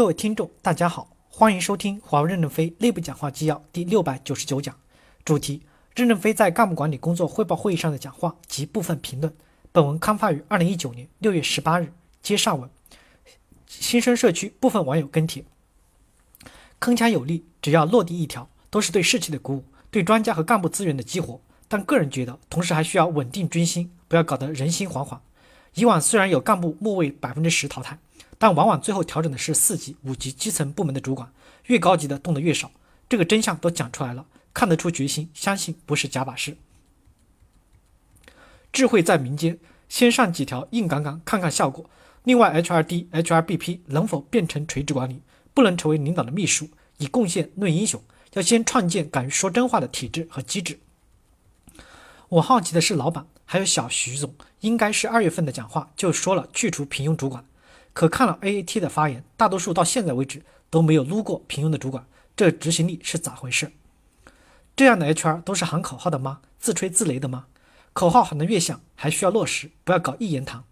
[0.00, 4.74] 各位听众，大家好，欢迎收听华为任正非内部讲话纪要第六百九十九讲，
[5.26, 5.60] 主题：
[5.94, 9.30] 任正非在干部管理工作汇报会议上的讲话及部分评论。
[9.72, 11.92] 本文刊发于二零一九年六月十八日。
[12.22, 12.70] 接上文，
[13.66, 15.44] 新生社区部分网友跟帖：
[16.80, 21.38] 铿锵有力，只要落地一条，都是对士气的鼓舞，对专家和干部资源的激活。
[21.68, 25.18] 但个人觉得，同时还需要稳定军心，不要搞得人心惶惶。
[25.74, 27.98] 以往虽然有干部末位百分之十淘汰，
[28.38, 31.32] 但往往最后调整的是四级、五级基层部门的主管，
[31.66, 32.70] 越高级的动得越少。
[33.08, 36.56] 这个真相都讲出来了，看得出决心，相信不是假把式。
[38.72, 41.88] 智慧在民间，先上几条硬杠杠，看看效果。
[42.24, 45.22] 另外，HRD、HRBP 能否变成垂直管理？
[45.52, 48.00] 不能成为领导的秘书，以贡献论英雄。
[48.34, 50.78] 要先创建敢于说真话的体制和机制。
[52.28, 57.44] 我好奇的是，老板还有小徐总，应该是二月份的讲话就说了去除平庸主管，
[57.92, 63.72] 可看了 AAT 的发言，大多数到现在为止都没有撸过平庸的主管，这执行力是咋回事？
[64.76, 66.42] 这样的 HR 都是喊口号的吗？
[66.60, 67.46] 自吹自擂的吗？
[67.92, 70.62] 口号喊得越响，还需要落实，不要搞一言堂。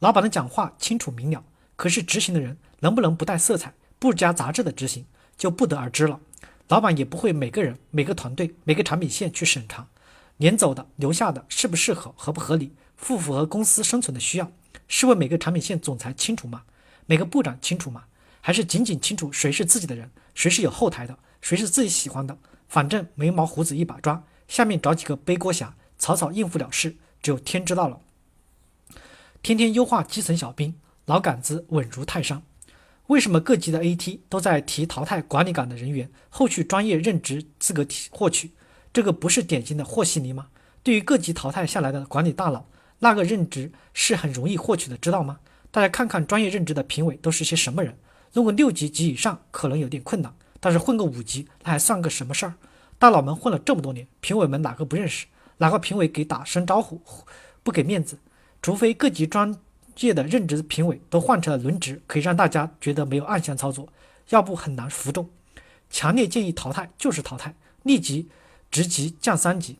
[0.00, 1.42] 老板的讲话清楚明了，
[1.76, 5.06] 可是执行的人能不能不带色彩、不加杂质的执行，
[5.38, 6.20] 就不得而知了。
[6.68, 9.88] 老板也不会每个人、每个团队、每个产品线去审查。
[10.40, 14.50] 撵走的、留下的，适不适合、合不合理、符不符合公司生存的需要？
[14.88, 16.62] 是问每个产品线总裁清楚吗？
[17.04, 18.04] 每个部长清楚吗？
[18.40, 22.38] 还是仅仅清楚谁是自己的人，谁是有后台的，谁是自己喜欢的？
[22.68, 28.00] 反正眉毛胡子一把抓，下面找几个背锅侠，草草应付了事，只有天知道了。
[29.42, 32.42] 天天优化基层小兵，老杆子稳如泰山。
[33.08, 38.52] 为什么各级的 AT 都在提淘汰管理岗的人员，后续专业任职资格提获取？
[38.92, 40.48] 这个不是典型的和稀泥吗？
[40.82, 42.64] 对于各级淘汰下来的管理大佬，
[42.98, 45.38] 那个任职是很容易获取的，知道吗？
[45.70, 47.96] 大家看看专业任职的评委都是些什么人？
[48.32, 52.54] 如果六级及以上可能有点困难，但是混个五级那还算个什么事儿？
[52.98, 55.26] 大佬们混了这么多年，评委们哪个不认识？
[55.58, 57.00] 哪个评委给打声招呼
[57.62, 58.18] 不给面子？
[58.62, 59.54] 除非各级专
[59.98, 63.88] 业的任职评委都换成了轮值，可以让大家觉得没有暗箱操作，
[64.30, 65.28] 要不很难服众。
[65.90, 68.28] 强烈建议淘汰就是淘汰，立即。
[68.70, 69.78] 职级降三级，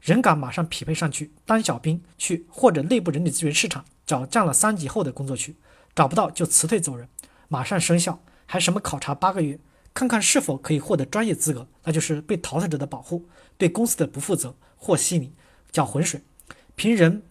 [0.00, 5.54] 人岗马上匹配上去当小兵去，或者内部人力资源市场找降了三级后的工作去，
[5.94, 7.08] 找不到就辞退走人，
[7.46, 9.58] 马上生效，还什么考察八个月，
[9.94, 15.32] 看看是否可以获得专业资格，那就是被淘汰者的保护，对公司的不负责，和稀泥，
[15.70, 16.20] 搅浑水，
[16.74, 17.22] 凭人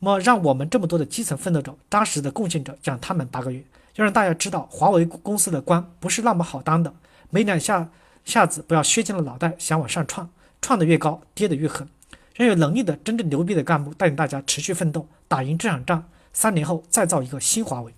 [0.00, 3.64] 么让我们这么多的基层奋斗者、扎实的贡献者讲他们八个月，
[3.94, 6.94] 要让大家知道华为公司的官不是那么好当的，
[7.30, 7.88] 没两下
[8.26, 10.28] 下子不要削尖了脑袋想往上窜。
[10.60, 11.88] 创得越高，跌得越狠。
[12.34, 16.08] 让有能力的、真正牛逼的干部带领大家持续奋斗，打赢这场仗。
[16.32, 17.92] 三年后再造一个新华为。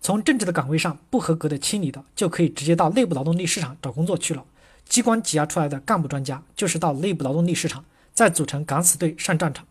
[0.00, 4.44] 从政治的岗位上不合格的清理的，就可以直接到内部劳动力市场找工作去了。
[4.88, 9.64] 机关挤压出来的干部专家，就是到内部劳动力市场再组成敢死队上战场。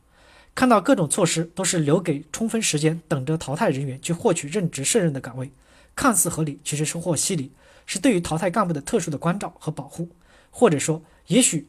[0.56, 5.52] 看到各种措施都是留给充分时间等着淘汰人员去获取任职胜任的岗位，
[5.96, 7.52] 看似合理，其实收获稀泥，
[7.86, 10.08] 是对于淘汰干部的特殊的关照和保护。
[10.50, 11.66] 或者说，也许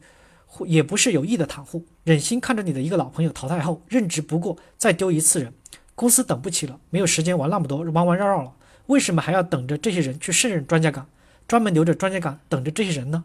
[0.65, 5.53] 也不是有意的袒护，忍心看着你的一个老朋友淘汰后任职不过，再丢一次人，
[5.95, 8.53] 公司等不起了，没有时间玩那么多弯弯绕绕了。
[8.87, 11.07] 为什么还要等着这些人去胜任专家岗，
[11.47, 13.23] 专门留着专家岗等着这些人呢？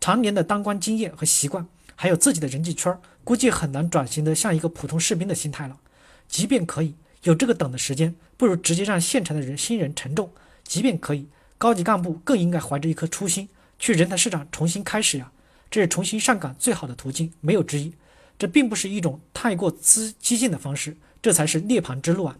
[0.00, 5.78] 常年的当官经验和习惯，还有自己的人际圈，估计很难转型的像一个普通士兵的心态了。
[6.26, 10.30] 即便可以有这个等的时间，不如直接让现场的人新人承重。
[10.64, 13.48] 即便可以，高级干部更应该怀着一颗初心。
[13.78, 15.30] 去人才市场重新开始呀，
[15.70, 17.92] 这是重新上岗最好的途径，没有之一。
[18.38, 22.38] 这并不是一种太过激激进的方式，这才是涅槃之路啊！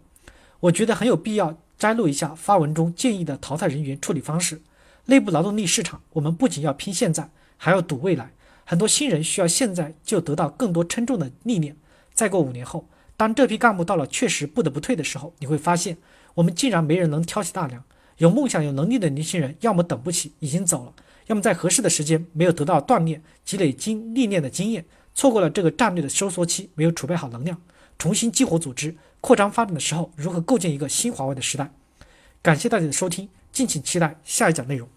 [0.61, 4.62] 我觉得很有必要摘录一下发文中建议的淘汰人员处理方式。
[5.06, 8.31] 内部劳动力市场，我们不仅要拼现在，还要赌未来。
[8.65, 11.77] 很多新人需要现在就得到更多称重的历练。
[12.12, 15.97] 再过五年后，当这批干部到了确实不得不退的时候，你会发现，
[16.34, 17.83] 我们竟然没人能挑起大梁。
[18.19, 20.92] 有梦想、有能力的年轻人，要么等不起，已经走了。
[21.28, 24.84] 要么在合适的时间没有得到锻炼、积累经历练的经验，
[25.15, 27.59] 错过了这个战略的收缩期，没有储备好能量，
[27.98, 31.71] 重新激活组织、扩张发展的时候，如何构建一个新华为的时代？
[32.42, 34.89] 感谢大家的收听，敬请期待下一讲内容。